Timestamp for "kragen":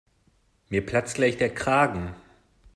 1.53-2.15